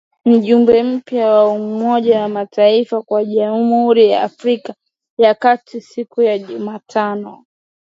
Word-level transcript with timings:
Mjumbe 0.25 0.83
mpya 0.83 1.29
wa 1.29 1.49
Umoja 1.49 2.21
wa 2.21 2.29
mataifa 2.29 3.01
kwa 3.01 3.25
Jamhuri 3.25 4.09
ya 4.11 4.23
Afrika 4.23 4.75
ya 5.17 5.35
kati 5.35 5.81
siku 5.81 6.21
ya 6.21 6.39
Jumatano 6.39 7.45